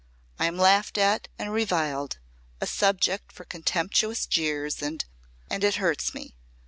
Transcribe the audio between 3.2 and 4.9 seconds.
for contemptuous jeers,